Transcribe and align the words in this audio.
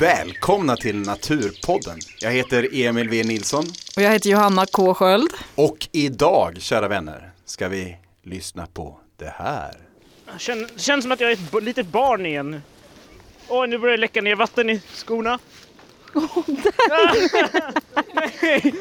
Välkomna 0.00 0.76
till 0.76 0.96
Naturpodden. 0.96 1.98
Jag 2.20 2.30
heter 2.32 2.68
Emil 2.72 3.08
V 3.08 3.22
Nilsson 3.24 3.64
Och 3.96 4.02
jag 4.02 4.10
heter 4.10 4.30
Johanna 4.30 4.66
K 4.72 4.94
Sköld. 4.94 5.30
och 5.54 5.88
idag, 5.92 6.56
kära 6.60 6.88
vänner, 6.88 7.30
ska 7.44 7.68
vi 7.68 7.96
lyssna 8.22 8.66
på 8.66 8.98
det 9.16 9.34
här. 9.38 9.74
Känn, 10.38 10.68
känns 10.76 11.02
som 11.04 11.12
att 11.12 11.20
jag 11.20 11.28
är 11.30 11.34
ett 11.34 11.50
b- 11.52 11.60
litet 11.60 11.86
barn 11.86 12.26
igen. 12.26 12.62
Åh, 13.48 13.66
nu 13.66 13.78
börjar 13.78 13.96
det 13.96 14.00
läcka 14.00 14.22
ner 14.22 14.34
vatten 14.36 14.70
i 14.70 14.80
skorna. 14.94 15.38
Nej. 18.14 18.74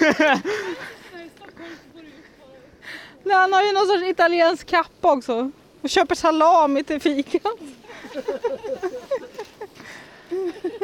Nej, 3.24 3.36
han 3.36 3.52
har 3.52 3.62
ju 3.62 3.72
någon 3.72 3.86
sorts 3.86 4.02
italiensk 4.04 4.66
kappa 4.66 5.12
också. 5.12 5.50
Och 5.82 5.90
köper 5.90 6.14
salami 6.14 6.84
till 6.84 7.00
fikat. 7.00 7.52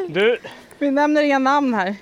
Du, 0.08 0.38
Vi 0.78 0.90
nämner 0.90 1.22
inga 1.22 1.38
namn 1.38 1.74
här. 1.74 1.96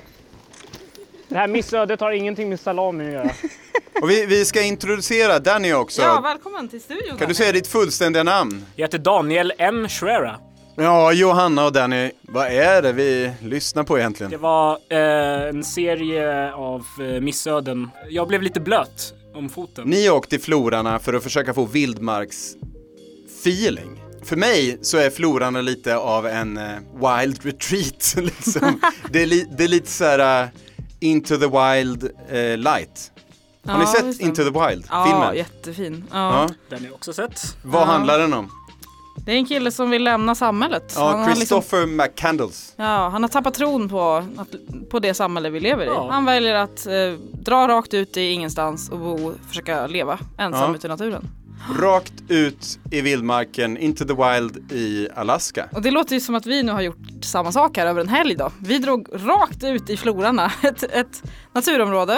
det 1.28 1.34
här 1.36 1.48
missödet 1.48 2.00
har 2.00 2.12
ingenting 2.12 2.48
med 2.48 2.60
salami 2.60 3.06
att 3.06 3.12
göra. 3.12 3.30
Och 4.02 4.10
vi, 4.10 4.26
vi 4.26 4.44
ska 4.44 4.62
introducera 4.62 5.38
Danny 5.38 5.72
också. 5.72 6.02
Ja, 6.02 6.20
välkommen 6.20 6.68
till 6.68 6.80
studion. 6.80 7.18
kan 7.18 7.28
du 7.28 7.34
säga 7.34 7.52
ditt 7.52 7.66
fullständiga 7.66 8.22
namn? 8.22 8.64
Jag 8.76 8.84
heter 8.86 8.98
Daniel 8.98 9.52
M. 9.58 9.88
Schwera. 9.88 10.38
Ja, 10.76 11.12
Johanna 11.12 11.64
och 11.64 11.72
Danny, 11.72 12.10
vad 12.22 12.46
är 12.46 12.82
det 12.82 12.92
vi 12.92 13.32
lyssnar 13.42 13.84
på 13.84 13.98
egentligen? 13.98 14.30
Det 14.30 14.36
var 14.36 14.78
eh, 14.88 15.48
en 15.48 15.64
serie 15.64 16.52
av 16.52 16.86
eh, 17.00 17.20
missöden. 17.20 17.90
Jag 18.10 18.28
blev 18.28 18.42
lite 18.42 18.60
blöt 18.60 19.14
om 19.34 19.48
foten. 19.48 19.84
Ni 19.88 20.06
har 20.06 20.16
åkt 20.16 20.30
till 20.30 20.40
Florarna 20.40 20.98
för 20.98 21.14
att 21.14 21.22
försöka 21.22 21.54
få 21.54 21.64
vildmarks 21.64 22.54
feeling. 23.46 24.00
För 24.22 24.36
mig 24.36 24.78
så 24.82 24.96
är 24.98 25.10
Florarna 25.10 25.60
lite 25.60 25.96
av 25.96 26.26
en 26.26 26.56
eh, 26.56 26.64
wild 26.92 27.44
retreat. 27.44 28.14
Liksom. 28.24 28.80
det, 29.10 29.22
är 29.22 29.26
li- 29.26 29.48
det 29.58 29.64
är 29.64 29.68
lite 29.68 29.90
så 29.90 30.04
här 30.04 30.42
eh, 30.42 30.48
Into 31.00 31.36
the 31.36 31.46
Wild 31.46 32.04
eh, 32.28 32.58
light. 32.58 33.10
Har 33.66 33.78
ni 33.78 33.84
Ja, 33.84 33.86
sett. 33.86 34.20
Into 34.20 34.44
the 34.44 34.50
Wild? 34.68 34.86
Ja, 34.90 35.04
filmen? 35.06 35.36
jättefin. 35.36 36.04
Ja. 36.12 36.16
Ja. 36.18 36.48
Den 36.68 36.78
har 36.78 36.86
jag 36.86 36.94
också 36.94 37.12
sett. 37.12 37.56
Vad 37.64 37.82
Ja. 37.82 37.86
handlar 37.86 38.18
den 38.18 38.32
om? 38.34 38.50
Det 39.26 39.32
är 39.32 39.36
en 39.36 39.46
kille 39.46 39.70
som 39.70 39.90
vill 39.90 40.04
lämna 40.04 40.34
samhället. 40.34 40.92
Ja, 40.96 41.10
han, 41.10 41.20
liksom, 41.20 41.34
Christopher 41.36 41.86
McCandles. 41.86 42.72
ja, 42.76 43.08
han 43.08 43.22
har 43.22 43.28
tappat 43.28 43.54
tron 43.54 43.88
på, 43.88 44.24
att, 44.36 44.48
på 44.90 44.98
det 44.98 45.14
samhälle 45.14 45.50
vi 45.50 45.60
lever 45.60 45.84
i. 45.84 45.88
Ja. 45.88 46.08
Han 46.10 46.24
väljer 46.24 46.54
att 46.54 46.86
eh, 46.86 46.92
dra 47.32 47.68
rakt 47.68 47.94
ut 47.94 48.16
i 48.16 48.30
ingenstans 48.30 48.88
och 48.90 48.98
bo, 48.98 49.32
försöka 49.48 49.86
leva 49.86 50.18
ensam 50.38 50.70
Ja. 50.70 50.76
ute 50.76 50.86
i 50.86 50.90
naturen. 50.90 51.28
Rakt 51.80 52.12
ut 52.28 52.78
i 52.90 53.00
vildmarken, 53.00 53.76
Into 53.76 54.04
the 54.04 54.14
Wild 54.14 54.72
i 54.72 55.08
Alaska. 55.14 55.68
Och 55.72 55.82
det 55.82 55.90
låter 55.90 56.14
ju 56.14 56.20
som 56.20 56.34
att 56.34 56.46
vi 56.46 56.62
nu 56.62 56.72
har 56.72 56.80
gjort 56.82 56.98
samma 57.22 57.52
sak 57.52 57.76
här 57.76 57.86
över 57.86 58.00
en 58.00 58.08
helg 58.08 58.34
då. 58.34 58.52
Vi 58.60 58.78
drog 58.78 59.08
rakt 59.12 59.64
ut 59.64 59.90
i 59.90 59.96
Florarna, 59.96 60.52
ett, 60.62 60.82
ett 60.82 61.22
naturområde, 61.52 62.14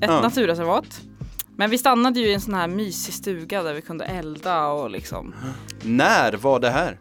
ett 0.00 0.10
Ja. 0.10 0.20
naturreservat. 0.20 1.00
Men 1.56 1.70
vi 1.70 1.78
stannade 1.78 2.20
ju 2.20 2.26
i 2.26 2.34
en 2.34 2.40
sån 2.40 2.54
här 2.54 2.68
mysig 2.68 3.14
stuga 3.14 3.62
där 3.62 3.74
vi 3.74 3.82
kunde 3.82 4.04
elda 4.04 4.66
och 4.66 4.90
liksom. 4.90 5.34
När 5.82 6.32
var 6.32 6.60
det 6.60 6.70
här? 6.70 6.98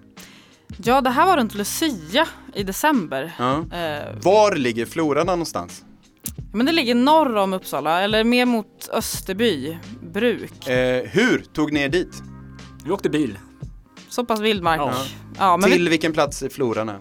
Ja, 0.83 1.01
det 1.01 1.09
här 1.09 1.25
var 1.25 1.37
runt 1.37 1.55
Lucia 1.55 2.27
i 2.53 2.63
december. 2.63 3.31
Ja. 3.39 3.53
Eh, 3.77 4.15
Var 4.23 4.55
ligger 4.55 4.85
Florarna 4.85 5.31
någonstans? 5.31 5.83
men 6.53 6.65
det 6.65 6.71
ligger 6.71 6.95
norr 6.95 7.35
om 7.35 7.53
Uppsala, 7.53 8.01
eller 8.01 8.23
mer 8.23 8.45
mot 8.45 8.89
Österby 8.93 9.77
bruk. 10.19 10.67
Eh, 10.67 11.03
hur 11.11 11.43
tog 11.53 11.71
ni 11.73 11.79
er 11.79 11.89
dit? 11.89 12.23
Vi 12.85 12.91
åkte 12.91 13.09
bil. 13.09 13.37
Så 14.09 14.25
pass 14.25 14.39
vildmark. 14.39 14.79
Ja. 14.79 14.93
Ja, 15.37 15.57
men 15.57 15.71
Till 15.71 15.83
vi, 15.83 15.89
vilken 15.89 16.13
plats 16.13 16.43
i 16.43 16.49
Florarna? 16.49 16.99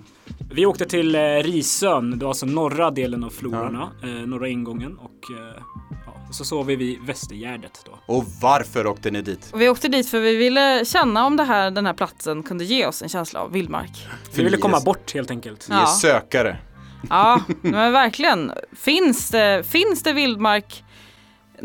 Vi 0.51 0.67
åkte 0.67 0.85
till 0.87 1.15
eh, 1.15 1.21
Risön, 1.21 2.19
var 2.19 2.29
alltså 2.29 2.47
norra 2.47 2.91
delen 2.91 3.25
av 3.25 3.31
Florarna, 3.31 3.91
eh, 4.03 4.09
norra 4.09 4.49
ingången 4.49 4.99
och 4.99 5.31
eh, 5.39 5.63
ja, 6.07 6.33
så 6.33 6.45
sov 6.45 6.67
vi 6.67 6.77
vid 6.77 6.99
Västergärdet 7.07 7.81
då. 7.87 8.15
Och 8.15 8.25
varför 8.41 8.87
åkte 8.87 9.11
ni 9.11 9.23
dit? 9.23 9.51
och 9.53 9.61
vi 9.61 9.69
åkte 9.69 9.89
dit 9.89 10.09
för 10.09 10.21
vi 10.21 10.37
ville 10.37 10.85
känna 10.85 11.27
om 11.27 11.37
det 11.37 11.45
här, 11.45 11.71
den 11.71 11.87
här 11.87 11.93
platsen 11.95 12.43
kunde 12.43 12.65
ge 12.65 12.87
oss 12.87 13.03
en 13.03 13.09
känsla 13.09 13.41
av 13.41 13.53
vildmark. 13.53 14.07
Vi 14.35 14.45
ville 14.45 14.57
komma 14.57 14.77
är- 14.77 14.85
bort 14.85 15.15
helt 15.15 15.31
enkelt. 15.31 15.67
Ni 15.69 15.75
är 15.77 15.81
Ja. 15.81 15.87
sökare. 15.87 16.57
Ja, 17.11 17.41
men 17.63 17.93
verkligen. 17.93 18.53
Finns 18.77 19.31
det, 19.31 19.67
finns 19.67 20.03
det 20.03 20.13
vildmark 20.13 20.84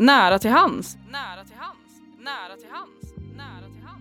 nära 0.00 0.38
till 0.38 0.50
hands? 0.50 0.96
Nära 1.10 1.44
till 1.44 1.56
hands, 1.56 2.00
nära 2.18 2.56
till 2.56 2.68
hands, 2.70 3.14
nära 3.36 3.68
till 3.72 3.82
hands. 3.82 4.00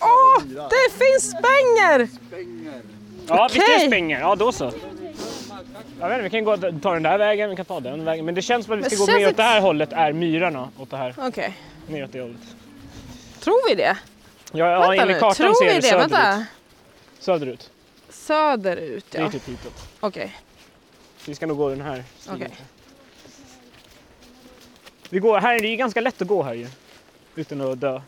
Åh, 0.00 0.42
det 0.70 0.92
finns 0.92 1.30
spänger! 1.30 2.08
Ja, 3.28 3.48
visst 3.52 3.58
är 3.58 3.62
Okej. 3.62 3.78
det 3.78 3.86
spänger? 3.86 4.20
Ja, 4.20 4.34
då 4.34 4.52
så. 4.52 4.72
Jag 6.00 6.08
vet 6.08 6.18
inte, 6.18 6.22
vi 6.22 6.30
kan 6.30 6.44
gå, 6.44 6.80
ta 6.80 6.94
den 6.94 7.02
där 7.02 7.18
vägen, 7.18 7.50
vi 7.50 7.56
kan 7.56 7.64
ta 7.64 7.80
den 7.80 8.04
vägen. 8.04 8.24
Men 8.24 8.34
det 8.34 8.42
känns 8.42 8.66
som 8.66 8.78
att 8.78 8.86
vi 8.86 8.96
ska 8.96 9.04
gå 9.06 9.18
mer 9.18 9.28
åt 9.28 9.36
det 9.36 9.42
här 9.42 9.60
hållet, 9.60 9.92
är 9.92 10.12
myrarna 10.12 10.70
åt 10.78 10.90
det 10.90 10.96
här. 10.96 11.14
Okej, 11.18 11.54
Neråt 11.86 12.12
det 12.12 12.20
hållet. 12.20 12.40
tror 13.40 13.68
vi 13.68 13.74
det? 13.74 13.98
Ja, 14.52 14.70
ja 14.70 14.94
enligt 14.94 15.18
kartan 15.18 15.34
tror 15.34 15.54
ser 15.54 15.66
vi 15.66 15.72
det 15.74 15.80
det? 15.80 15.82
söderut. 15.82 16.12
Vänta. 16.12 16.46
Söderut. 17.18 17.70
Söderut 18.08 19.06
Det 19.10 19.18
är 19.18 19.22
ja. 19.22 19.30
typ 19.30 19.48
hitåt. 19.48 19.88
Okej. 20.00 20.36
Så 21.18 21.30
vi 21.30 21.34
ska 21.34 21.46
nog 21.46 21.56
gå 21.56 21.68
den 21.70 21.80
här 21.80 22.04
stigen. 22.18 22.36
Okej. 22.36 22.56
Vi 25.10 25.18
går, 25.18 25.38
här 25.40 25.54
är 25.54 25.60
det 25.60 25.68
ju 25.68 25.76
ganska 25.76 26.00
lätt 26.00 26.22
att 26.22 26.28
gå 26.28 26.42
här 26.42 26.54
ju. 26.54 26.66
Utan 27.34 27.60
att 27.60 27.80
dö. 27.80 28.00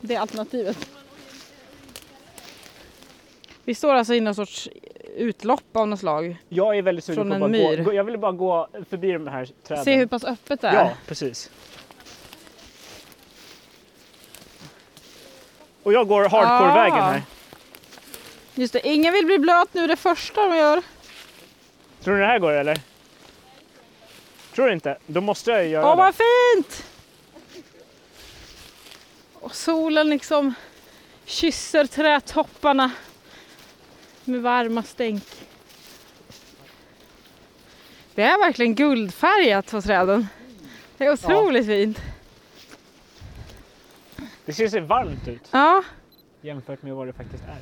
Det 0.00 0.14
är 0.14 0.20
alternativet. 0.20 0.88
Vi 3.64 3.74
står 3.74 3.94
alltså 3.94 4.14
i 4.14 4.20
någon 4.20 4.34
sorts 4.34 4.68
utlopp 5.16 5.76
av 5.76 5.88
något 5.88 6.00
slag. 6.00 6.36
Jag 6.48 6.78
är 6.78 6.82
väldigt 6.82 7.04
sugen 7.04 7.28
på 7.28 7.34
att 7.34 7.40
bara 7.40 7.76
gå. 7.82 7.92
Jag 7.94 8.04
vill 8.04 8.18
bara 8.18 8.32
gå 8.32 8.68
förbi 8.90 9.12
de 9.12 9.26
här 9.28 9.48
träden. 9.66 9.84
Se 9.84 9.96
hur 9.96 10.06
pass 10.06 10.24
öppet 10.24 10.60
det 10.60 10.68
är. 10.68 10.74
Ja, 10.74 10.90
precis. 11.06 11.50
Och 15.82 15.92
jag 15.92 16.08
går 16.08 16.28
hardcore-vägen 16.28 16.98
Ah. 16.98 17.10
här. 17.10 17.22
Just 18.54 18.72
det, 18.72 18.88
ingen 18.88 19.12
vill 19.12 19.26
bli 19.26 19.38
blöt 19.38 19.74
nu 19.74 19.86
det 19.86 19.96
första 19.96 20.48
de 20.48 20.56
gör. 20.56 20.82
Tror 22.02 22.14
du 22.14 22.20
det 22.20 22.26
här 22.26 22.38
går 22.38 22.52
eller? 22.52 22.80
Tror 24.54 24.66
du 24.66 24.72
inte? 24.72 24.98
Då 25.06 25.20
måste 25.20 25.50
jag 25.50 25.66
göra 25.68 25.84
Åh 25.84 25.90
det. 25.90 25.96
vad 25.96 26.14
fint! 26.14 26.84
Och 29.34 29.54
solen 29.54 30.10
liksom 30.10 30.54
kysser 31.24 31.84
trädtopparna 31.86 32.90
med 34.26 34.42
varma 34.42 34.82
stänk. 34.82 35.22
Det 38.14 38.22
är 38.22 38.38
verkligen 38.38 38.74
guldfärgat 38.74 39.70
på 39.70 39.82
träden. 39.82 40.26
Det 40.98 41.04
är 41.04 41.12
otroligt 41.12 41.66
fint. 41.66 41.98
Det 44.44 44.52
ser 44.52 44.68
så 44.68 44.80
varmt 44.80 45.28
ut 45.28 45.40
Ja, 45.50 45.82
jämfört 46.40 46.82
med 46.82 46.94
vad 46.94 47.06
det 47.06 47.12
faktiskt 47.12 47.42
är. 47.44 47.56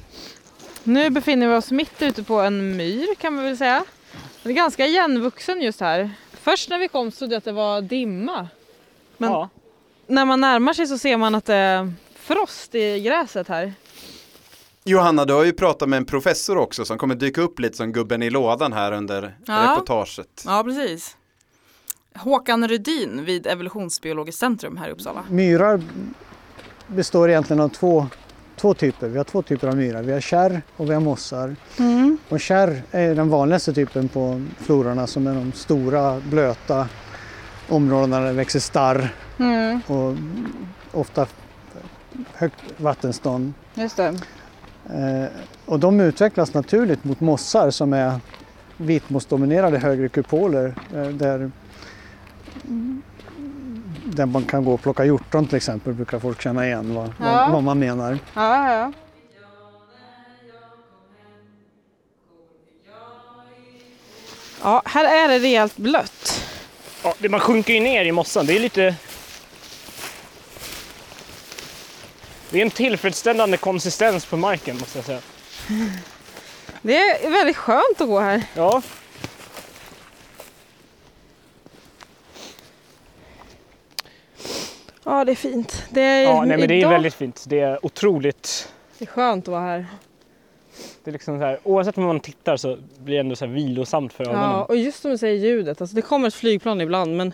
nu 0.85 1.11
befinner 1.11 1.49
vi 1.49 1.55
oss 1.55 1.71
mitt 1.71 2.03
ute 2.03 2.23
på 2.23 2.41
en 2.41 2.77
myr 2.77 3.15
kan 3.15 3.35
man 3.35 3.45
väl 3.45 3.57
säga. 3.57 3.85
Den 4.43 4.53
är 4.53 4.57
ganska 4.57 4.87
igenvuxen 4.87 5.63
just 5.63 5.81
här. 5.81 6.11
Först 6.33 6.71
när 6.71 6.79
vi 6.79 6.89
kom 6.89 7.11
så 7.11 7.19
trodde 7.19 7.35
jag 7.35 7.39
att 7.39 7.45
det 7.45 7.53
var 7.53 7.81
dimma. 7.81 8.49
Men 9.17 9.31
Ja. 9.33 9.49
när 10.07 10.25
man 10.25 10.41
närmar 10.41 10.73
sig 10.73 10.87
så 10.87 10.99
ser 10.99 11.17
man 11.17 11.35
att 11.35 11.45
det 11.45 11.55
är 11.55 11.93
frost 12.15 12.75
i 12.75 13.01
gräset 13.01 13.49
här. 13.49 13.73
Johanna, 14.87 15.25
du 15.25 15.33
har 15.35 15.45
ju 15.45 15.53
pratat 15.53 15.89
med 15.89 15.97
en 15.97 16.05
professor 16.05 16.57
också 16.59 16.85
som 16.85 16.99
kommer 16.99 17.15
dyka 17.15 17.41
upp 17.41 17.59
lite 17.59 17.77
som 17.77 17.93
gubben 17.93 18.23
i 18.23 18.31
lådan 18.31 18.73
här 18.73 18.93
under 18.93 19.37
Ja. 19.47 19.73
reportaget. 19.73 20.43
Ja, 20.47 20.63
precis. 20.65 21.17
Håkan 22.15 22.69
Rudin 22.69 23.25
vid 23.25 23.47
Evolutionsbiologiskt 23.47 24.41
centrum 24.41 24.77
här 24.77 24.89
i 24.89 24.93
Uppsala. 24.93 25.25
Myrar 25.31 25.83
består 26.87 27.31
egentligen 27.31 27.61
av 27.61 27.69
två, 27.69 28.07
två 28.57 28.75
typer. 28.75 29.09
Vi 29.09 29.17
har 29.17 29.25
två 29.25 29.43
typer 29.43 29.69
av 29.69 29.77
myrar. 29.77 30.03
Vi 30.03 30.13
har 30.13 30.21
kärr 30.21 30.63
och 30.77 30.91
vi 30.91 30.95
har 30.95 31.01
mossar. 31.01 31.57
Och 32.29 32.41
kärr 32.41 32.83
är 32.91 33.15
den 33.15 33.29
vanligaste 33.31 33.73
typen 33.75 34.09
på 34.09 34.43
flororna 34.59 35.07
som 35.07 35.27
är 35.27 35.35
de 35.35 35.53
stora 35.53 36.21
blöta 36.21 36.89
områdena 37.69 38.21
där 38.21 38.27
det 38.27 38.33
växer 38.33 38.61
starr 38.61 39.15
Mm, 39.39 39.81
och 39.87 40.17
ofta 41.01 41.27
högt 42.35 42.65
vattenstånd. 42.77 43.53
just 43.75 43.97
det. 43.97 44.21
Eh, 44.91 45.27
och 45.67 45.81
de 45.81 46.01
utvecklas 46.01 46.55
naturligt 46.55 47.05
mot 47.05 47.21
mossar 47.21 47.71
som 47.71 47.93
är 47.93 48.21
vitmossdominerade 48.77 49.79
högre 49.79 50.09
kupoler 50.09 50.75
eh, 50.95 51.09
där, 51.09 51.51
där 54.05 54.27
man 54.27 54.45
kan 54.45 54.65
gå 54.65 54.75
och 54.75 54.83
plocka 54.83 55.05
hjortron 55.05 55.47
till 55.47 55.57
exempel 55.57 55.93
brukar 55.93 56.19
folk 56.19 56.43
känna 56.43 56.67
igen 56.67 56.95
vad, 56.95 57.07
ja. 57.07 57.13
vad, 57.19 57.53
vad 57.53 57.63
man 57.63 57.79
menar. 57.79 58.19
Ja, 58.35 58.73
ja. 58.73 58.93
ja, 64.63 64.83
här 64.85 65.25
är 65.25 65.29
det 65.29 65.39
rejält 65.39 65.77
blött. 65.77 66.41
Ja, 67.03 67.15
man 67.29 67.41
sjunker 67.41 67.75
ju 67.75 67.81
ner 67.81 68.05
i 68.05 68.13
mossan. 68.13 68.47
Det 68.47 68.57
är 68.57 68.61
lite 68.61 68.95
Det 72.55 72.61
är 72.61 72.63
en 72.65 72.71
tillfredsställande 72.71 73.57
konsistens 73.57 74.27
på 74.27 74.37
marken 74.37 74.79
måste 74.79 74.99
jag 74.99 75.05
säga. 75.05 75.21
Det 76.83 76.97
är 76.97 77.31
väldigt 77.31 77.57
skönt 77.57 78.01
att 78.01 78.09
gå 78.09 78.21
här. 78.21 78.43
Ja. 78.55 78.83
Ja, 85.05 85.25
det 85.25 85.33
är 85.33 85.37
fint. 85.37 85.85
Det 85.91 86.01
är, 86.01 86.23
Ja, 86.23 86.45
nej, 86.45 86.59
men 86.59 86.69
det 86.69 86.83
är 86.83 86.89
väldigt 86.89 87.15
fint. 87.15 87.45
Det 87.49 87.61
är 87.61 87.87
otroligt. 87.87 88.73
Det 88.99 89.05
är 89.05 89.07
skönt 89.07 89.45
att 89.45 89.53
vara 89.53 89.63
här. 89.63 89.87
Det 91.05 91.11
är 91.11 91.13
liksom 91.13 91.39
så 91.39 91.45
här, 91.45 91.59
oavsett 91.63 91.99
om 91.99 92.05
man 92.05 92.21
tittar 92.21 92.57
så 92.57 92.79
blir 92.99 93.15
det 93.15 93.21
ändå 93.21 93.37
så 93.37 93.47
här 93.47 93.53
vilosamt 93.53 94.13
för 94.13 94.25
ögonen. 94.25 94.43
Ja, 94.43 94.65
och 94.65 94.77
just 94.77 95.03
som 95.03 95.11
du 95.11 95.19
säger 95.19 95.39
ljudet. 95.39 95.81
Alltså, 95.81 95.97
det 95.97 96.03
kommer 96.03 96.29
ett 96.29 96.35
flygplan 96.35 96.81
ibland 96.81 97.17
men 97.17 97.33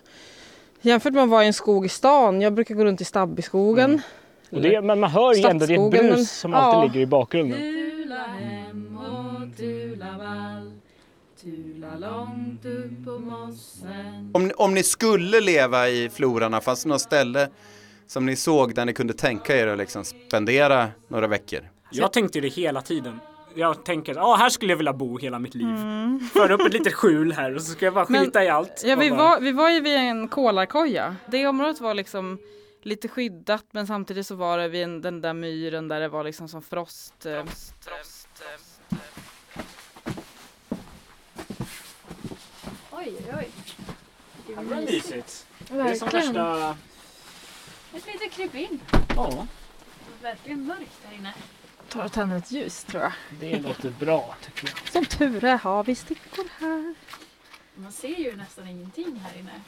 jämfört 0.81 1.12
med 1.12 1.23
att 1.23 1.28
vara 1.28 1.44
i 1.44 1.46
en 1.46 1.52
skog 1.52 1.87
i 1.87 1.88
stan. 1.88 2.40
Jag 2.40 2.52
brukar 2.52 2.75
gå 2.75 2.84
runt 2.84 3.00
i 3.00 3.05
Stabbyskogen. 3.05 3.90
Mm. 3.90 4.00
Och 4.50 4.61
det, 4.61 4.81
men 4.82 5.00
man 5.00 5.11
hör 5.11 5.35
ju 5.35 5.43
ändå 5.47 5.67
det 5.67 5.75
är 5.75 5.87
ett 5.87 5.93
men- 6.02 6.06
brus 6.12 6.31
som 6.32 6.55
alltid 6.55 6.79
ja. 6.79 6.85
ligger 6.85 7.00
i 7.00 7.06
bakgrunden. 7.06 7.58
Tula 7.61 8.17
hem 8.17 8.99
och 8.99 9.56
tula 9.56 10.06
vall 10.19 10.73
Tula 11.43 12.08
långt 12.08 12.64
upp 12.64 13.05
på 13.05 13.19
mossen 13.19 14.31
Om, 14.35 14.47
ni- 14.49 14.52
om 14.56 14.75
ni 14.75 14.82
skulle 14.82 15.41
leva 15.41 15.88
i 15.88 16.08
florarna, 16.12 16.61
fanns 16.61 16.82
det 16.82 16.88
något 16.88 17.00
ställe 17.00 17.49
som 18.06 18.26
ni 18.26 18.37
såg 18.37 18.75
där 18.75 18.85
ni 18.85 18.93
kunde 18.93 19.12
tänka 19.12 19.56
er 19.56 19.67
att 19.67 19.79
liksom 19.79 20.05
spendera 20.05 20.88
några 21.08 21.26
veckor? 21.26 21.61
Jag 21.91 22.12
tänkte 22.12 22.41
det 22.41 22.49
hela 22.49 22.82
tiden. 22.82 23.20
Jag 23.55 23.85
tänker, 23.85 24.14
ja 24.14 24.35
här 24.38 24.49
skulle 24.49 24.73
jag 24.73 24.76
vilja 24.76 24.93
bo 24.93 25.19
hela 25.19 25.38
mitt 25.38 25.55
liv. 25.55 25.67
Föra 26.32 26.55
upp 26.55 26.61
ett 26.61 26.73
litet 26.73 26.94
skjul 26.94 27.32
här 27.32 27.55
och 27.55 27.62
så 27.62 27.73
ska 27.73 27.85
jag 27.85 27.94
bara 27.94 28.06
Men- 28.08 28.25
skita 28.25 28.44
i 28.44 28.49
allt. 28.49 28.82
Ja, 28.87 28.97
vi 28.97 29.11
bara- 29.11 29.19
var, 29.19 29.41
vi 29.41 29.52
var 29.52 29.70
ju 29.70 29.81
vid 29.81 29.97
en 29.97 30.29
kolarkoja. 30.29 31.17
Det 31.26 31.47
området 31.47 31.81
var 31.81 31.94
liksom 31.94 32.38
lite 32.86 33.08
skyddat 33.08 33.64
men 33.70 33.86
samtidigt 33.86 34.26
så 34.26 34.34
var 34.34 34.58
det 34.58 34.68
vid 34.68 34.82
en, 34.82 35.00
den 35.00 35.20
där 35.20 35.32
myren 35.32 35.88
där 35.88 36.00
det 36.00 36.08
var 36.08 36.24
liksom 36.24 36.48
som 36.48 36.62
frost. 36.62 37.26
eh, 37.26 37.44
frost 37.80 38.28
eh, 38.40 38.60
Oj, 42.90 43.16
oj, 43.18 43.34
oj 43.38 43.50
Det 44.46 44.54
var 44.54 44.62
mysigt. 44.62 45.46
Det 45.68 45.74
är 45.74 45.94
som 45.94 46.08
värsta... 46.08 46.76
Ett 47.94 48.06
litet 48.06 48.32
krypin 48.32 48.80
Ja, 49.16 49.46
Verkligen 50.22 50.66
mörkt 50.66 51.00
här 51.04 51.14
inne 51.14 51.34
tar 51.90 52.04
och 52.04 52.12
tänder 52.12 52.36
ett 52.36 52.50
ljus 52.50 52.84
tror 52.84 53.02
jag. 53.02 53.12
Det 53.40 53.58
låter 53.58 53.90
bra 53.90 54.34
tycker 54.44 54.68
jag. 54.68 54.92
Som 54.92 55.04
tur 55.04 55.44
är 55.44 55.58
har 55.58 55.84
vi 55.84 55.94
stickor 55.94 56.44
här. 56.58 56.94
Man 57.82 57.92
ser 57.92 58.18
ju 58.18 58.36
nästan 58.36 58.68
ingenting 58.68 59.16
här 59.16 59.38
inne 59.38 59.60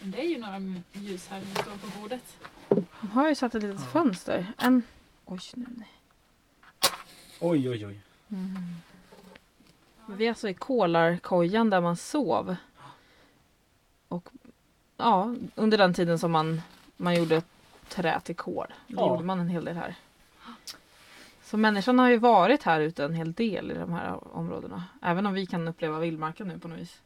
Men 0.00 0.10
det 0.10 0.20
är 0.20 0.28
ju 0.28 0.38
några 0.38 0.82
ljus 0.92 1.28
här 1.28 1.40
som 1.40 1.62
står 1.62 1.76
på 1.76 2.00
bordet 2.00 2.36
De 3.00 3.10
har 3.10 3.28
ju 3.28 3.34
satt 3.34 3.54
ett 3.54 3.62
litet 3.62 3.92
fönster. 3.92 4.52
En... 4.58 4.82
Oj, 5.24 5.40
nu. 5.54 5.66
nej. 5.68 5.88
oj 7.40 7.70
oj 7.70 7.86
oj. 7.86 8.00
Vi 10.08 10.24
är 10.24 10.28
alltså 10.28 10.48
i 10.48 10.54
kolarkojan 10.54 11.70
där 11.70 11.80
man 11.80 11.96
sov. 11.96 12.56
Och 14.08 14.28
ja, 14.96 15.34
under 15.54 15.78
den 15.78 15.94
tiden 15.94 16.18
som 16.18 16.32
man, 16.32 16.62
man 16.96 17.14
gjorde 17.14 17.42
trä 17.88 18.20
till 18.20 18.36
kol. 18.36 18.66
Det 18.86 18.94
Ja. 18.94 19.08
gjorde 19.08 19.24
man 19.24 19.40
en 19.40 19.48
hel 19.48 19.64
del 19.64 19.76
här. 19.76 19.94
Så 21.42 21.56
människan 21.56 21.98
har 21.98 22.08
ju 22.08 22.16
varit 22.16 22.62
här 22.62 22.80
ute 22.80 23.04
en 23.04 23.14
hel 23.14 23.32
del 23.32 23.70
i 23.70 23.74
de 23.74 23.92
här 23.92 24.36
områdena. 24.36 24.84
Även 25.02 25.26
om 25.26 25.34
vi 25.34 25.46
kan 25.46 25.68
uppleva 25.68 25.98
vildmarken 25.98 26.48
nu 26.48 26.58
på 26.58 26.68
något 26.68 26.78
vis. 26.78 27.00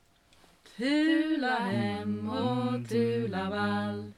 Tula 0.76 1.58
hem 1.58 2.30
och 2.30 2.88
tula 2.88 3.50
vall. 3.50 4.12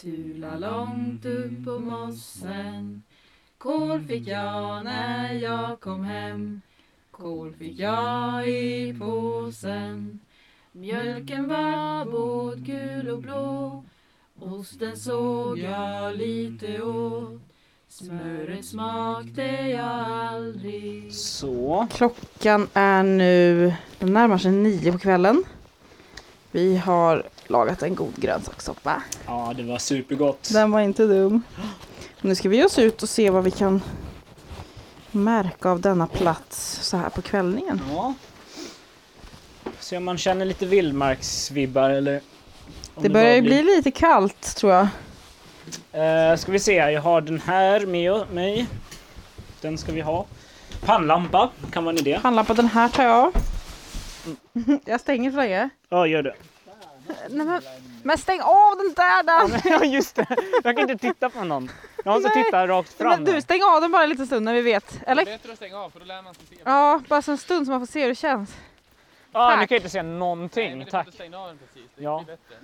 Tula 0.00 0.58
långt 0.58 1.24
upp 1.24 1.64
på 1.64 1.78
mossen. 1.78 3.02
Kål 3.58 4.00
fick 4.00 4.28
jag 4.28 4.84
när 4.84 5.32
jag 5.32 5.80
kom 5.80 6.04
hem. 6.04 6.60
Kål 7.10 7.54
fick 7.54 7.78
jag 7.78 8.48
i 8.48 8.96
påsen. 8.98 10.20
Mjölken 10.72 11.48
var 11.48 12.04
både 12.04 12.60
gul 12.60 13.08
och 13.08 13.22
blå. 13.22 13.84
Osten 14.40 14.96
såg 14.96 15.58
jag 15.58 16.16
lite 16.16 16.82
åt. 16.82 17.40
Smöret 17.88 18.64
smakte 18.64 19.42
jag 19.42 20.06
aldrig. 20.08 21.14
Så. 21.14 21.86
Klockan 21.90 22.68
är 22.74 23.02
nu, 23.02 23.72
den 23.98 24.12
närmar 24.12 24.38
sig 24.38 24.52
nio 24.52 24.92
på 24.92 24.98
kvällen. 24.98 25.44
Vi 26.54 26.76
har 26.76 27.22
lagat 27.46 27.82
en 27.82 27.94
god 27.94 28.16
grönsakssoppa. 28.16 29.02
Ja, 29.26 29.52
det 29.56 29.62
var 29.62 29.78
supergott. 29.78 30.50
Den 30.52 30.70
var 30.70 30.80
inte 30.80 31.06
dum. 31.06 31.42
Nu 32.20 32.34
ska 32.34 32.48
vi 32.48 32.56
ge 32.56 32.64
oss 32.64 32.78
ut 32.78 33.02
och 33.02 33.08
se 33.08 33.30
vad 33.30 33.44
vi 33.44 33.50
kan 33.50 33.82
märka 35.10 35.70
av 35.70 35.80
denna 35.80 36.06
plats 36.06 36.78
så 36.82 36.96
här 36.96 37.08
på 37.08 37.22
kvällningen. 37.22 37.80
Ja. 37.90 38.14
Se 39.80 39.96
om 39.96 40.04
man 40.04 40.18
känner 40.18 40.44
lite 40.44 40.66
vildmarksvibbar 40.66 41.90
eller... 41.90 42.20
Det 43.00 43.08
börjar 43.08 43.34
ju 43.34 43.42
bli 43.42 43.62
lite 43.62 43.90
kallt 43.90 44.56
tror 44.56 44.72
jag. 44.72 44.88
Eh, 45.92 46.36
ska 46.36 46.52
vi 46.52 46.58
se, 46.58 46.74
jag 46.74 47.02
har 47.02 47.20
den 47.20 47.40
här 47.40 47.86
med 47.86 48.30
mig. 48.32 48.66
Den 49.60 49.78
ska 49.78 49.92
vi 49.92 50.00
ha. 50.00 50.26
Pannlampa 50.80 51.50
kan 51.72 51.84
vara 51.84 51.92
en 51.92 51.98
idé. 51.98 52.20
Handlar 52.22 52.44
på 52.44 52.54
den 52.54 52.68
här 52.68 52.88
tar 52.88 53.04
jag. 53.04 53.32
Jag 54.84 55.00
stänger 55.00 55.30
så 55.30 55.36
länge. 55.36 55.68
Ja, 55.88 56.06
gör 56.06 56.22
det. 56.22 56.34
Nej, 57.30 57.46
men, 57.46 57.62
men 58.02 58.18
stäng 58.18 58.40
av 58.40 58.76
den 58.76 58.92
där 58.96 59.22
då! 59.22 59.56
Ja, 59.64 59.84
just 59.84 60.16
det. 60.16 60.26
Jag 60.64 60.76
kan 60.76 60.90
inte 60.90 61.08
titta 61.08 61.30
på 61.30 61.44
någon. 61.44 61.70
Jag 62.04 62.14
måste 62.14 62.28
Nej. 62.34 62.44
titta 62.44 62.66
rakt 62.68 62.94
Nej, 62.98 63.08
fram. 63.08 63.22
men 63.24 63.34
du, 63.34 63.40
stäng 63.42 63.62
av 63.62 63.80
den 63.80 63.92
bara 63.92 64.02
en 64.02 64.08
liten 64.10 64.26
stund 64.26 64.44
när 64.44 64.54
vi 64.54 64.60
vet. 64.62 65.00
Eller? 65.06 65.24
Bättre 65.24 65.52
att 65.52 65.56
stänga 65.58 65.78
av 65.78 65.90
för 65.90 65.98
då 66.00 66.04
lär 66.06 66.22
man 66.22 66.34
sig 66.34 66.44
se. 66.50 66.56
Ja, 66.64 67.00
bara 67.08 67.22
så 67.22 67.30
en 67.32 67.38
stund 67.38 67.66
så 67.66 67.70
man 67.70 67.80
får 67.80 67.86
se 67.92 68.00
hur 68.00 68.08
det 68.08 68.14
känns. 68.14 68.54
ah, 69.32 69.50
nu 69.56 69.66
kan 69.66 69.74
jag 69.74 69.78
inte 69.78 69.90
se 69.90 70.02
Nej, 70.02 70.18
någonting. 70.18 70.70
men 70.70 70.78
du 70.78 70.84
får 70.84 70.90
Tack. 70.90 71.14
stänga 71.14 71.38
av 71.38 71.46
den 71.48 71.58
precis. 71.58 71.90
Det 71.96 72.02
Ja. 72.02 72.24
blir 72.26 72.36
bättre. 72.36 72.56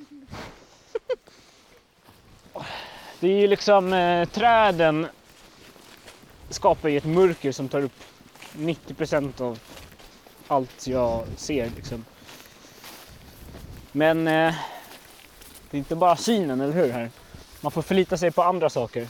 Det 3.20 3.28
är 3.28 3.40
ju 3.40 3.46
liksom 3.46 3.92
eh, 3.92 4.28
träden 4.28 5.06
skapar 6.50 6.88
ju 6.88 6.96
ett 6.96 7.04
mörker 7.04 7.52
som 7.52 7.68
tar 7.68 7.80
upp 7.80 8.04
90% 8.56 9.40
av 9.40 9.58
allt 10.48 10.86
jag 10.86 11.24
ser 11.36 11.70
liksom. 11.70 12.04
Men 13.92 14.18
eh, 14.28 14.54
det 15.70 15.76
är 15.76 15.78
inte 15.78 15.96
bara 15.96 16.16
synen, 16.16 16.60
eller 16.60 16.72
hur? 16.72 16.90
Här? 16.92 17.10
Man 17.60 17.72
får 17.72 17.82
förlita 17.82 18.16
sig 18.16 18.30
på 18.30 18.42
andra 18.42 18.70
saker. 18.70 19.08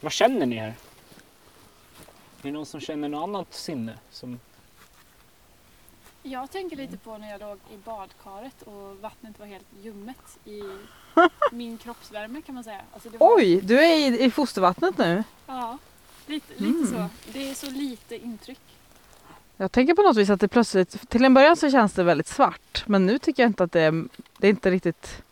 Vad 0.00 0.12
känner 0.12 0.46
ni 0.46 0.56
här? 0.56 0.68
Är 0.68 2.42
det 2.42 2.50
någon 2.52 2.66
som 2.66 2.80
känner 2.80 3.08
något 3.08 3.22
annat 3.28 3.54
sinne? 3.54 3.98
Som... 4.10 4.40
Jag 6.22 6.50
tänker 6.50 6.76
lite 6.76 6.96
på 6.96 7.18
när 7.18 7.30
jag 7.30 7.40
låg 7.40 7.58
i 7.72 7.76
badkaret 7.76 8.62
och 8.62 8.96
vattnet 9.00 9.38
var 9.38 9.46
helt 9.46 9.66
ljummet 9.82 10.38
i 10.44 10.62
min 11.52 11.78
kroppsvärme 11.78 12.42
kan 12.42 12.54
man 12.54 12.64
säga. 12.64 12.80
Alltså 12.92 13.08
det 13.08 13.18
var, 13.18 13.36
Oj, 13.36 13.60
du 13.60 13.80
är 13.80 13.96
i, 13.96 14.24
i 14.24 14.30
fostervattnet 14.30 14.98
nu. 14.98 15.24
Ja, 15.46 15.78
lite, 16.26 16.52
lite 16.52 16.64
Mm. 16.64 16.86
så. 16.86 17.08
Det 17.32 17.50
är 17.50 17.54
så 17.54 17.70
lite 17.70 18.16
intryck. 18.24 18.60
Jag 19.56 19.72
tänker 19.72 19.94
på 19.94 20.02
något 20.02 20.16
vis 20.16 20.30
att 20.30 20.40
det 20.40 20.48
plötsligt, 20.48 21.10
till 21.10 21.24
en 21.24 21.34
början 21.34 21.56
så 21.56 21.70
känns 21.70 21.92
det 21.92 22.02
väldigt 22.02 22.26
svart. 22.26 22.84
Men 22.86 23.06
nu 23.06 23.18
tycker 23.18 23.42
jag 23.42 23.50
inte 23.50 23.64
att 23.64 23.72
det 23.72 23.80
är, 23.80 24.04
det 24.38 24.46
är 24.46 24.50
inte 24.50 24.70
riktigt, 24.70 25.22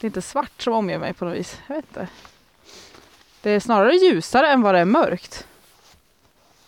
det 0.00 0.06
är 0.06 0.08
inte 0.08 0.22
svart 0.22 0.62
som 0.62 0.72
omger 0.72 0.98
mig 0.98 1.12
på 1.12 1.24
något 1.24 1.36
vis. 1.36 1.58
Jag 1.66 1.76
vet 1.76 1.84
inte. 1.88 2.08
Det 3.42 3.50
är 3.50 3.60
snarare 3.60 3.94
ljusare 3.94 4.48
än 4.48 4.62
vad 4.62 4.74
det 4.74 4.80
är 4.80 4.84
mörkt. 4.84 5.46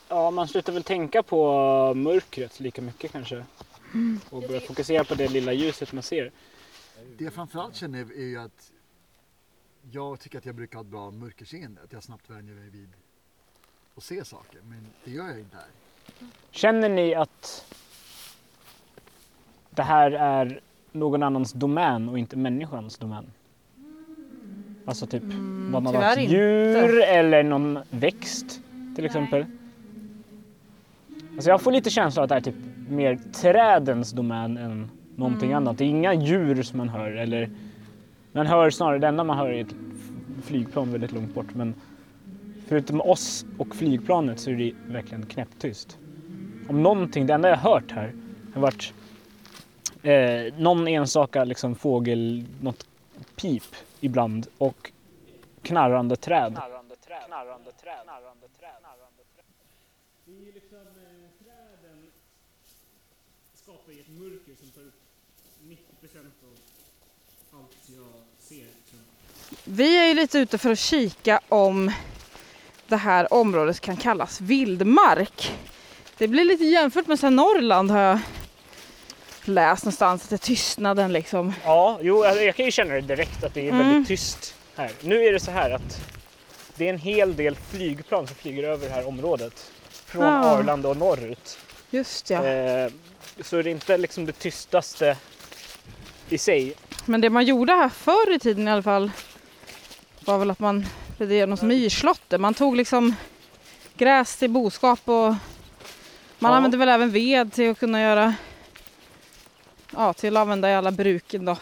Ja, 0.08 0.30
man 0.30 0.48
slutar 0.48 0.72
väl 0.72 0.82
tänka 0.82 1.22
på 1.22 1.94
mörkret 1.94 2.60
lika 2.60 2.82
mycket 2.82 3.12
kanske. 3.12 3.44
Och 4.30 4.42
börjar 4.42 4.60
fokusera 4.60 5.04
på 5.04 5.14
det 5.14 5.28
lilla 5.28 5.52
ljuset 5.52 5.92
man 5.92 6.02
ser. 6.02 6.32
Det 7.16 7.24
jag 7.24 7.32
framförallt 7.32 7.76
känner 7.76 7.98
är 8.00 8.26
ju 8.26 8.38
att 8.38 8.72
jag 9.90 10.20
tycker 10.20 10.38
att 10.38 10.46
jag 10.46 10.54
brukar 10.54 10.78
ha 10.78 10.84
ett 10.84 10.90
bra 10.90 11.10
mörkerseende. 11.10 11.82
Att 11.84 11.92
jag 11.92 12.02
snabbt 12.02 12.30
vänjer 12.30 12.54
mig 12.54 12.70
vid 12.70 12.88
att 13.96 14.02
se 14.02 14.24
saker. 14.24 14.60
Men 14.64 14.86
det 15.04 15.10
gör 15.10 15.28
jag 15.28 15.38
inte 15.38 15.56
här. 15.56 15.66
Känner 16.50 16.88
ni 16.88 17.14
att 17.14 17.64
det 19.70 19.82
här 19.82 20.10
är 20.10 20.60
någon 20.92 21.22
annans 21.22 21.52
domän 21.52 22.08
och 22.08 22.18
inte 22.18 22.36
människans 22.36 22.98
domän? 22.98 23.24
Alltså 24.86 25.06
typ 25.06 25.22
vad 25.70 25.82
någon 25.82 25.92
tyvärr 25.92 26.06
annat 26.06 26.18
inte. 26.18 26.34
djur 26.34 27.02
eller 27.02 27.42
någon 27.42 27.78
växt 27.90 28.60
till 28.96 29.04
exempel. 29.04 29.46
Alltså 31.34 31.50
jag 31.50 31.62
får 31.62 31.72
lite 31.72 31.90
känsla 31.90 32.22
att 32.22 32.28
det 32.28 32.34
är 32.34 32.40
typ 32.40 32.54
mer 32.88 33.18
trädens 33.32 34.12
domän 34.12 34.56
än 34.56 34.90
någonting 35.16 35.52
annat. 35.52 35.78
Det 35.78 35.84
är 35.84 35.88
inga 35.88 36.14
djur 36.14 36.62
som 36.62 36.78
man 36.78 36.88
hör 36.88 37.10
eller 37.10 37.50
man 38.32 38.46
hör 38.46 38.70
snarare, 38.70 38.98
det 38.98 39.06
enda 39.06 39.24
man 39.24 39.38
hör 39.38 39.48
är 39.48 39.60
ett 39.60 39.74
flygplan 40.42 40.92
väldigt 40.92 41.12
långt 41.12 41.34
bort 41.34 41.54
men 41.54 41.74
förutom 42.68 43.00
oss 43.00 43.46
och 43.58 43.76
flygplanet 43.76 44.40
så 44.40 44.50
är 44.50 44.54
det 44.54 44.72
verkligen 44.86 45.26
knäpptyst. 45.26 45.98
Om 46.68 46.82
någonting, 46.82 47.26
det 47.26 47.34
enda 47.34 47.48
jag 47.48 47.56
har 47.56 47.70
hört 47.70 47.92
här 47.92 48.14
har 48.54 48.60
varit 48.60 48.92
eh, 50.02 50.54
någon 50.58 50.88
enstaka 50.88 51.44
liksom 51.44 51.74
fågel, 51.74 52.44
något 52.60 52.86
pip 53.36 53.64
ibland 54.00 54.46
och 54.58 54.92
knarrande 55.62 56.16
träd. 56.16 56.52
Knarrande 56.52 56.96
träd. 56.96 57.22
Knarrande 57.26 57.72
träd. 57.72 58.02
Knarrande 58.04 58.48
träd. 58.60 58.70
Knarrande 58.80 59.22
träd. 59.34 59.44
Det 60.24 60.48
är 60.48 60.52
liksom 60.52 60.78
eh, 60.78 61.44
träden 61.44 62.10
skapar 63.54 63.92
ju 63.92 64.00
ett 64.00 64.08
mörker 64.08 64.54
som 64.60 64.70
tar 64.70 64.80
upp 64.80 65.00
90% 65.62 66.18
av 66.18 67.58
allt 67.58 67.76
jag 67.86 68.22
ser. 68.38 68.56
Liksom. 68.56 68.98
Vi 69.64 69.98
är 69.98 70.08
ju 70.08 70.14
lite 70.14 70.38
ute 70.38 70.58
för 70.58 70.70
att 70.70 70.78
kika 70.78 71.40
om 71.48 71.92
det 72.88 72.96
här 72.96 73.32
området 73.32 73.80
kan 73.80 73.96
kallas 73.96 74.40
vildmark. 74.40 75.52
Det 76.18 76.28
blir 76.28 76.44
lite 76.44 76.64
jämfört 76.64 77.06
med 77.06 77.18
så 77.18 77.26
här 77.26 77.30
Norrland 77.30 77.90
har 77.90 78.00
jag 78.00 78.18
läst 79.44 79.84
någonstans, 79.84 80.22
att 80.24 80.30
det 80.30 80.36
är 80.36 80.38
tystnaden 80.38 81.12
liksom. 81.12 81.52
Ja, 81.64 81.98
jo, 82.02 82.24
alltså, 82.24 82.42
jag 82.42 82.56
kan 82.56 82.64
ju 82.64 82.70
känna 82.70 82.94
det 82.94 83.00
direkt 83.00 83.44
att 83.44 83.54
det 83.54 83.60
är 83.68 83.72
Mm. 83.72 83.88
väldigt 83.88 84.08
tyst 84.08 84.54
här. 84.76 84.90
Nu 85.00 85.24
är 85.24 85.32
det 85.32 85.40
så 85.40 85.50
här 85.50 85.70
att 85.70 86.00
det 86.76 86.84
är 86.84 86.90
en 86.90 86.98
hel 86.98 87.36
del 87.36 87.56
flygplan 87.56 88.26
som 88.26 88.36
flyger 88.36 88.62
över 88.62 88.86
det 88.88 88.92
här 88.94 89.08
området. 89.08 89.70
Från 90.06 90.24
Ja. 90.24 90.30
Arlanda 90.44 90.88
och 90.88 90.96
norrut. 90.96 91.58
Just 91.90 92.30
ja. 92.30 92.44
Eh, 92.44 92.90
så 93.42 93.56
är 93.56 93.62
det 93.62 93.70
inte 93.70 93.96
liksom 93.98 94.26
det 94.26 94.32
tystaste 94.32 95.16
i 96.28 96.38
sig. 96.38 96.74
Men 97.04 97.20
det 97.20 97.30
man 97.30 97.44
gjorde 97.44 97.72
här 97.72 97.88
förr 97.88 98.34
i 98.34 98.38
tiden 98.38 98.68
i 98.68 98.70
alla 98.70 98.82
fall 98.82 99.10
var 100.20 100.38
väl 100.38 100.50
att 100.50 100.58
man 100.58 100.86
bedrev 101.18 101.48
något 101.48 101.62
myrslåtter. 101.62 102.38
Man 102.38 102.54
tog 102.54 102.76
liksom 102.76 103.14
gräs 103.96 104.36
till 104.36 104.50
boskap 104.50 105.00
och 105.04 105.34
man 106.38 106.50
Ja. 106.50 106.56
använde 106.56 106.76
väl 106.76 106.88
även 106.88 107.10
ved 107.10 107.52
till 107.52 107.70
att 107.70 107.78
kunna 107.78 108.00
göra 108.02 108.34
ja, 109.96 110.12
till 110.12 110.36
att 110.36 110.40
använda 110.40 110.70
i 110.70 110.74
alla 110.74 110.90
bruken 110.90 111.44
då. 111.44 111.56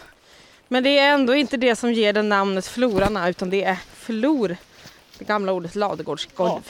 Men 0.67 0.83
det 0.83 0.99
är 0.99 1.13
ändå 1.13 1.35
inte 1.35 1.57
det 1.57 1.75
som 1.75 1.93
ger 1.93 2.13
den 2.13 2.29
namnet 2.29 2.65
florarna 2.67 3.29
utan 3.29 3.49
det 3.49 3.63
är 3.63 3.77
flor, 3.93 4.55
det 5.19 5.25
gamla 5.25 5.51
ordet 5.51 5.75
ladugårdsgolv. 5.75 6.61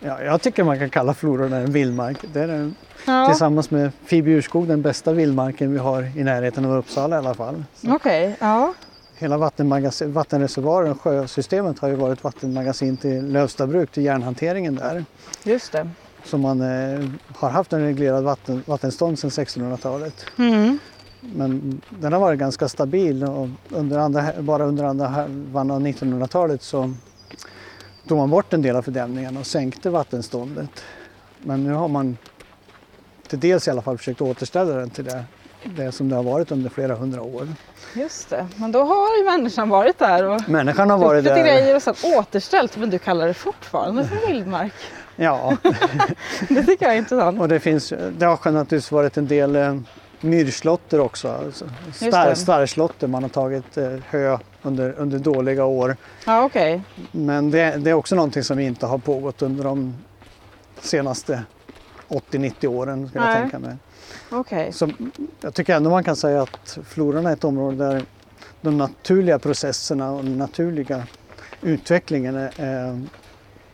Ja, 0.00 0.22
jag 0.22 0.42
tycker 0.42 0.64
man 0.64 0.78
kan 0.78 0.90
kalla 0.90 1.14
flororna 1.14 1.56
en 1.56 1.72
vildmark. 1.72 2.16
Det 2.32 2.40
är 2.40 2.46
den, 2.48 2.74
Ja, 3.06 3.26
tillsammans 3.28 3.70
med 3.70 3.90
Fibiurskog 4.04 4.68
den 4.68 4.82
bästa 4.82 5.12
vildmarken 5.12 5.72
vi 5.72 5.78
har 5.78 6.02
i 6.18 6.24
närheten 6.24 6.64
av 6.64 6.76
Uppsala 6.76 7.16
i 7.16 7.18
alla 7.18 7.34
fall. 7.34 7.64
Okej. 7.88 8.36
Ja. 8.40 8.74
Hela 9.18 9.36
vattenmagas- 9.38 10.12
vattenreservoaren, 10.12 10.98
sjösystemet 10.98 11.78
har 11.78 11.88
ju 11.88 11.94
varit 11.94 12.24
vattenmagasin 12.24 12.96
till 12.96 13.32
Lövstabruk, 13.32 13.90
till 13.92 14.02
järnhanteringen 14.04 14.74
där. 14.74 15.04
Just 15.44 15.72
det. 15.72 15.88
Så 16.24 16.38
man 16.38 16.60
eh, 16.60 17.08
har 17.36 17.50
haft 17.50 17.72
en 17.72 17.80
reglerad 17.80 18.24
vatten, 18.24 18.62
vattenstånd 18.66 19.18
sedan 19.18 19.30
1600-talet. 19.30 20.26
Mm. 20.38 20.78
Men 21.20 21.80
den 21.90 22.12
har 22.12 22.20
varit 22.20 22.38
ganska 22.38 22.68
stabil 22.68 23.24
och 23.24 23.48
under 23.68 23.98
andra, 23.98 24.32
bara 24.38 24.64
under 24.64 24.84
andra 24.84 25.06
halvan 25.06 25.70
av 25.70 25.80
1900-talet 25.80 26.62
så 26.62 26.92
tog 28.08 28.18
man 28.18 28.30
bort 28.30 28.52
en 28.52 28.62
del 28.62 28.76
av 28.76 28.82
fördämningarna 28.82 29.40
och 29.40 29.46
sänkte 29.46 29.90
vattenståndet. 29.90 30.84
Men 31.38 31.64
nu 31.64 31.72
har 31.72 31.88
man 31.88 32.16
till 33.28 33.40
dels 33.40 33.68
i 33.68 33.70
alla 33.70 33.82
fall 33.82 33.98
försökt 33.98 34.20
återställa 34.20 34.74
den 34.74 34.90
till 34.90 35.04
det, 35.04 35.24
det 35.64 35.92
som 35.92 36.08
det 36.08 36.16
har 36.16 36.22
varit 36.22 36.50
under 36.50 36.70
flera 36.70 36.94
hundra 36.94 37.22
år. 37.22 37.48
Just 37.94 38.30
det. 38.30 38.46
Men 38.56 38.72
då 38.72 38.82
har 38.82 39.18
ju 39.18 39.24
människan 39.24 39.68
varit 39.68 39.98
där 39.98 40.24
och 40.24 40.48
Människan 40.48 40.90
har 40.90 40.98
varit 40.98 41.24
där. 41.24 41.44
grejer 41.44 41.76
och 41.76 41.82
sen 41.82 41.94
återställt. 42.18 42.76
Men 42.76 42.90
du 42.90 42.98
kallar 42.98 43.26
det 43.26 43.34
fortfarande 43.34 44.04
för 44.04 44.26
vildmark. 44.26 44.72
Ja, 45.16 45.56
Det 46.48 46.62
tycker 46.62 46.86
jag 46.86 46.94
är 46.94 46.98
intressant. 46.98 47.40
och 47.40 47.48
det, 47.48 47.60
finns, 47.60 47.92
det 48.18 48.26
har 48.26 48.50
naturligtvis 48.50 48.92
varit 48.92 49.16
en 49.16 49.26
del 49.26 49.56
eh, 49.56 49.76
myrslotter 50.20 51.00
också. 51.00 51.28
Alltså, 51.28 51.64
star, 51.92 52.34
starrslotter, 52.34 53.06
man 53.06 53.22
har 53.22 53.30
tagit 53.30 53.76
eh, 53.76 53.92
hö 54.10 54.38
under, 54.62 54.94
under 54.98 55.18
dåliga 55.18 55.64
år. 55.64 55.96
Ja, 56.26 56.44
okej. 56.44 56.82
Men 57.12 57.50
det, 57.50 57.76
det 57.78 57.90
är 57.90 57.94
också 57.94 58.14
någonting 58.14 58.42
som 58.44 58.58
inte 58.58 58.86
har 58.86 58.98
pågått 58.98 59.42
under 59.42 59.64
de 59.64 59.94
senaste 60.80 61.42
80-90 62.08 62.66
åren. 62.66 63.08
Ska 63.08 63.18
jag 63.18 63.36
tänka 63.36 63.58
mig. 63.58 63.76
Okej. 64.30 64.72
Så 64.72 64.90
jag 65.40 65.54
tycker 65.54 65.76
ändå 65.76 65.90
man 65.90 66.04
kan 66.04 66.16
säga 66.16 66.42
att 66.42 66.78
floran 66.84 67.26
är 67.26 67.32
ett 67.32 67.44
område 67.44 67.76
där 67.76 68.04
de 68.60 68.78
naturliga 68.78 69.38
processerna 69.38 70.10
och 70.10 70.24
den 70.24 70.38
naturliga 70.38 71.06
utvecklingen 71.60 72.36
är, 72.36 72.52
är 72.56 73.02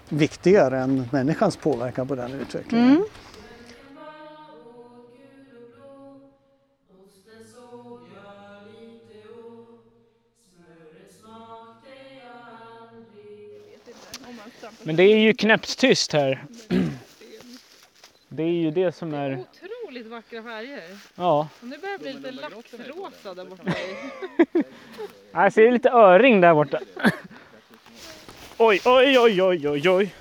viktigare 0.09 0.79
än 0.79 1.09
människans 1.13 1.57
påverkan 1.57 2.09
på 2.09 2.15
den 2.15 2.33
utvecklingen. 2.33 2.91
Mm. 2.91 3.05
Men 14.83 14.97
det 14.97 15.03
är 15.03 15.19
ju 15.19 15.35
knäpptyst 15.35 16.13
här. 16.13 16.45
Det 18.29 18.43
är 18.43 18.53
ju 18.53 18.71
det 18.71 18.93
som 18.93 19.15
är... 19.15 19.39
Otroligt 19.39 20.07
vackra 20.07 20.43
färger. 20.43 20.83
Ja. 21.15 21.49
Och 21.61 21.67
nu 21.69 21.79
börjar 21.79 21.99
det 21.99 22.03
bli 22.03 22.13
lite 22.13 22.31
laxrosa 22.31 23.35
där 23.35 23.45
borta. 23.45 23.73
Jag 25.33 25.53
ser 25.53 25.73
lite 25.73 25.91
öring 25.91 26.41
där 26.41 26.55
borta. 26.55 26.81
Oj, 28.59 28.81
oj, 28.85 29.19
oj, 29.19 29.43
oj, 29.43 29.69
oj, 29.69 29.89
oj. 29.89 30.15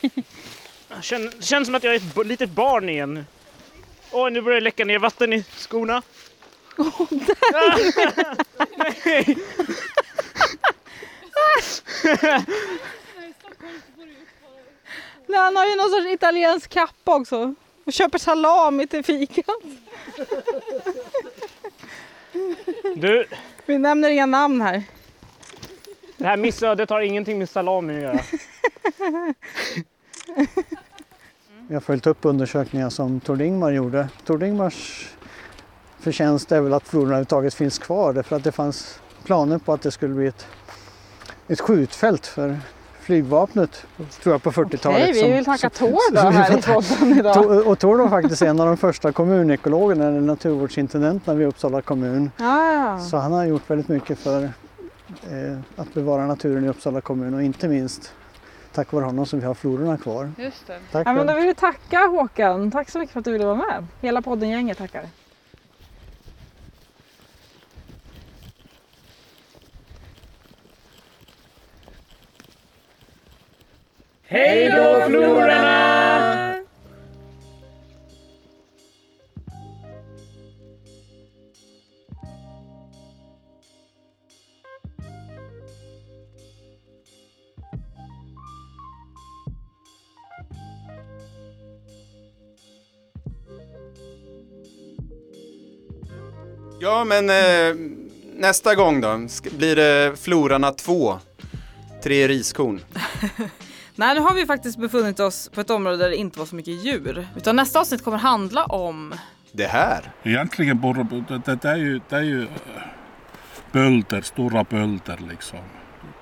Känner, 1.02 1.42
känns 1.42 1.66
som 1.66 1.74
att 1.74 1.84
jag 1.84 1.92
är 1.92 1.96
ett 1.96 2.14
b- 2.14 2.24
litet 2.24 2.50
barn 2.50 2.88
igen. 2.88 3.26
Oj, 4.12 4.30
nu 4.30 4.40
börjar 4.40 4.60
det 4.60 4.64
läcka 4.64 4.84
ner 4.84 4.98
vatten 4.98 5.32
i 5.32 5.42
skorna. 5.56 6.02
Nej. 8.76 9.36
Nej, 15.26 15.38
han 15.40 15.56
har 15.56 15.66
ju 15.66 15.76
någon 15.76 15.90
sorts 15.90 16.06
italiensk 16.06 16.70
kappa 16.70 17.14
också. 17.14 17.54
Och 17.84 17.92
köper 17.92 18.18
salami 18.18 18.86
till 18.86 19.04
fikat. 19.04 19.46
Du, 22.96 23.26
Vi 23.66 23.78
nämner 23.78 24.10
inga 24.10 24.26
namn 24.26 24.60
här. 24.60 24.82
det 26.16 26.24
här 26.24 26.36
missödet 26.36 26.90
har 26.90 27.00
ingenting 27.00 27.38
med 27.38 27.48
salami 27.48 27.96
att 27.96 28.02
göra. 28.02 28.20
Vi 31.68 31.74
har 31.74 31.80
följt 31.80 32.06
upp 32.06 32.18
undersökningar 32.24 32.90
som 32.90 33.20
Tord 33.20 33.40
Ingmar 33.40 33.70
gjorde. 33.70 34.08
Tord 34.24 34.42
Ingmars 34.42 35.08
förtjänst 36.00 36.52
är 36.52 36.60
väl 36.60 36.72
att 36.72 36.88
floran 36.88 37.06
överhuvudtaget 37.06 37.54
finns 37.54 37.78
kvar 37.78 38.12
därför 38.12 38.36
att 38.36 38.44
det 38.44 38.52
fanns 38.52 39.00
planer 39.24 39.58
på 39.58 39.72
att 39.72 39.82
det 39.82 39.90
skulle 39.90 40.14
bli 40.14 40.26
ett, 40.26 40.46
ett 41.48 41.60
skjutfält 41.60 42.26
för 42.26 42.58
flygvapnet 43.04 43.86
tror 44.22 44.34
jag 44.34 44.42
på 44.42 44.52
40-talet. 44.52 45.10
Okej, 45.10 45.12
vi 45.12 45.32
vill 45.32 45.44
tacka 45.44 45.70
Tord 45.70 46.16
här 46.16 46.58
i 46.58 46.62
podden 46.62 47.18
idag. 47.18 47.66
Och 47.66 47.78
Tord 47.78 47.98
var 47.98 48.08
faktiskt 48.08 48.42
en 48.42 48.60
av 48.60 48.66
de 48.66 48.76
första 48.76 49.12
kommunekologerna 49.12 50.04
eller 50.08 50.20
naturvårdsintendenterna 50.20 51.34
vid 51.34 51.46
Uppsala 51.46 51.82
kommun. 51.82 52.30
Ja, 52.36 52.72
ja. 52.74 52.98
Så 53.00 53.16
han 53.16 53.32
har 53.32 53.44
gjort 53.44 53.70
väldigt 53.70 53.88
mycket 53.88 54.18
för 54.18 54.42
eh, 54.44 55.58
att 55.76 55.94
bevara 55.94 56.26
naturen 56.26 56.64
i 56.64 56.68
Uppsala 56.68 57.00
kommun 57.00 57.34
och 57.34 57.42
inte 57.42 57.68
minst 57.68 58.12
tack 58.74 58.92
vare 58.92 59.04
honom 59.04 59.26
som 59.26 59.40
vi 59.40 59.46
har 59.46 59.54
flororna 59.54 59.96
kvar. 59.96 60.32
Just 60.38 60.66
det. 60.66 60.78
Tack 60.92 61.06
Ja, 61.06 61.12
men 61.12 61.26
då 61.26 61.34
vill 61.34 61.46
vi 61.46 61.54
tacka 61.54 61.98
Håkan. 61.98 62.70
Tack 62.70 62.90
så 62.90 62.98
mycket 62.98 63.12
för 63.12 63.18
att 63.18 63.24
du 63.24 63.32
ville 63.32 63.44
vara 63.44 63.56
med. 63.56 63.86
Hela 64.00 64.22
podden-gänget 64.22 64.78
tackar. 64.78 65.02
Hej 74.26 74.68
då 74.70 75.04
flororna! 75.08 76.54
Ja, 96.80 97.04
men 97.04 97.30
eh, 97.30 97.74
nästa 98.36 98.74
gång 98.74 99.00
då? 99.00 99.08
Sk- 99.08 99.56
Blir 99.56 99.76
det 99.76 100.12
Florarna 100.16 100.70
2? 100.72 101.18
Tre 102.02 102.28
riskorn. 102.28 102.80
Nej, 103.96 104.14
nu 104.14 104.20
har 104.20 104.34
vi 104.34 104.46
faktiskt 104.46 104.78
befunnit 104.78 105.20
oss 105.20 105.50
på 105.54 105.60
ett 105.60 105.70
område 105.70 105.96
där 105.96 106.08
det 106.10 106.16
inte 106.16 106.38
var 106.38 106.46
så 106.46 106.54
mycket 106.56 106.84
djur. 106.84 107.28
Utan 107.36 107.56
nästa 107.56 107.80
avsnitt 107.80 108.04
kommer 108.04 108.18
handla 108.18 108.64
om... 108.64 109.14
Det 109.52 109.66
här? 109.66 110.12
Egentligen 110.22 110.80
borde 110.80 111.02
det, 111.28 111.40
det, 111.44 111.56
det 111.62 111.68
är 111.68 111.76
ju, 111.76 112.00
det 112.08 112.16
är 112.16 112.22
ju 112.22 112.42
eh, 112.42 112.48
bölder, 113.72 114.20
stora 114.22 114.64
bölder 114.64 115.18
liksom. 115.30 115.58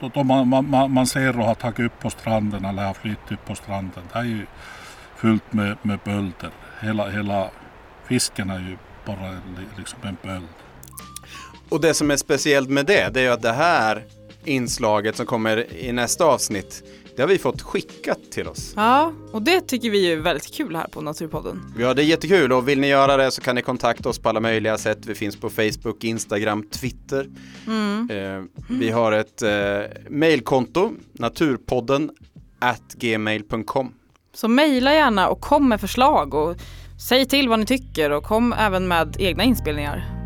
då, 0.00 0.09
då 0.14 0.23
man, 0.23 0.49
man, 0.49 0.91
man- 0.93 1.07
ser 1.07 1.38
och 1.38 1.45
har 1.45 1.55
tagit 1.55 1.81
upp 1.81 1.99
på 2.00 2.11
stranden 2.11 2.64
eller 2.64 2.83
har 2.85 2.95
flyttat 2.95 3.33
upp 3.33 3.45
på 3.47 3.55
stranden. 3.55 4.02
Det 4.12 4.19
är 4.19 4.25
ju 4.25 4.47
fullt 5.17 5.52
med, 5.52 5.76
med 5.83 5.99
bölder. 6.05 6.50
Hela, 6.81 7.09
hela 7.11 7.50
fisken 8.09 8.50
är 8.50 8.59
ju 8.59 8.76
bara 9.07 9.31
li- 9.31 9.69
liksom 9.79 9.99
en 10.02 10.17
böld. 10.23 10.49
Och 11.69 11.81
det 11.81 11.95
som 11.95 12.11
är 12.11 12.17
speciellt 12.17 12.69
med 12.71 12.87
det, 12.87 13.09
det 13.14 13.21
är 13.21 13.25
ju 13.25 13.31
att 13.33 13.43
det 13.43 13.52
här 13.52 14.05
inslaget 14.45 15.17
som 15.17 15.26
kommer 15.26 15.73
i 15.75 15.93
nästa 15.93 16.25
avsnitt, 16.25 16.83
det 17.16 17.23
har 17.23 17.28
vi 17.28 17.38
fått 17.38 17.62
skickat 17.62 18.19
till 18.31 18.49
oss. 18.49 18.73
Ja, 18.76 19.12
och 19.33 19.42
det 19.42 19.61
tycker 19.61 19.90
vi 19.90 20.12
är 20.12 20.16
väldigt 20.16 20.54
kul 20.54 20.76
här 20.76 20.87
på 20.88 21.00
Naturpodden. 21.00 21.75
Ja, 21.78 21.95
det 21.95 22.02
är 22.02 22.07
jättekul 22.07 22.52
och 22.52 22.69
vill 22.69 22.81
ni 22.81 22.88
göra 22.88 23.16
det 23.16 23.31
så 23.31 23.40
kan 23.40 23.54
ni 23.54 23.62
kontakta 23.62 24.09
oss 24.09 24.19
på 24.19 24.28
alla 24.28 24.40
möjliga 24.40 24.78
sätt. 24.78 24.99
Vi 25.07 25.14
finns 25.14 25.37
på 25.37 25.50
Facebook, 25.50 26.04
Instagram, 26.04 26.69
Twitter. 26.69 27.28
Mm. 27.66 28.11
Eh, 28.11 28.45
vi 28.69 28.90
har 28.90 29.12
ett 29.12 29.42
eh, 29.42 29.50
mailkonto, 30.11 30.92
naturpodden 31.12 32.11
at 32.59 32.95
gmail.com. 32.95 33.95
Så 34.35 34.49
mejla 34.49 34.95
gärna 34.95 35.28
och 35.28 35.40
kom 35.40 35.69
med 35.69 35.81
förslag 35.81 36.35
och 36.35 36.57
säg 37.09 37.26
till 37.26 37.49
vad 37.49 37.59
ni 37.59 37.66
tycker 37.66 38.11
och 38.11 38.25
kom 38.25 38.52
även 38.52 38.88
med 38.88 39.16
egna 39.19 39.45
inspelningar. 39.45 40.22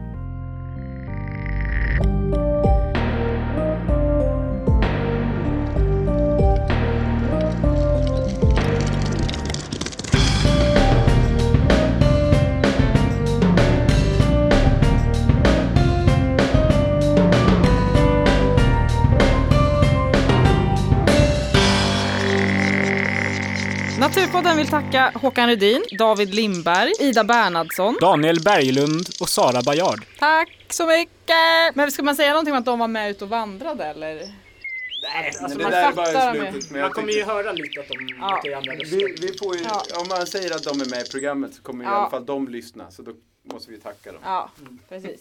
Naturpodden 24.06 24.56
vill 24.56 24.68
tacka 24.68 25.12
Håkan 25.14 25.48
Rudin, 25.48 25.84
David 25.98 26.34
Lindberg, 26.34 26.92
Ida 27.00 27.24
Bernhardsson. 27.24 27.96
Daniel 28.00 28.40
Berglund 28.42 29.08
och 29.20 29.28
Sara 29.28 29.62
Bajard. 29.62 30.04
Tack 30.18 30.66
så 30.70 30.86
mycket! 30.86 31.74
Men 31.74 31.90
ska 31.92 32.02
man 32.02 32.16
säga 32.16 32.30
någonting 32.30 32.52
om 32.54 32.58
att 32.58 32.64
de 32.64 32.78
var 32.78 32.88
med 32.88 33.10
ut 33.10 33.22
och 33.22 33.28
vandrade 33.28 33.84
eller? 33.84 34.14
Nej, 34.14 35.32
Alltså, 35.42 35.58
man 35.58 35.72
fattar 35.72 36.34
dem 36.34 36.46
ju. 36.70 36.80
Man 36.80 36.90
kommer 36.90 37.12
ju 37.12 37.24
höra 37.24 37.52
lite 37.52 37.80
att 37.80 37.88
de 37.88 38.08
Ja. 38.20 38.40
till 38.42 38.54
andra 38.54 38.72
röster. 38.72 38.96
Vi, 38.96 39.16
vi 39.26 39.38
får 39.38 39.56
ju, 39.56 39.62
Ja. 39.64 39.82
Om 40.00 40.08
man 40.08 40.26
säger 40.26 40.54
att 40.56 40.62
de 40.62 40.80
är 40.80 40.90
med 40.90 41.06
i 41.06 41.10
programmet 41.10 41.54
så 41.54 41.62
kommer 41.62 41.84
ju 41.84 41.90
i 41.90 41.92
Ja. 41.92 41.96
alla 41.98 42.10
fall 42.10 42.26
de 42.26 42.48
lyssna, 42.48 42.90
så 42.90 43.02
då 43.02 43.12
måste 43.52 43.70
vi 43.70 43.78
tacka 43.78 44.12
dem. 44.12 44.20
Ja, 44.24 44.50
precis. 44.88 45.20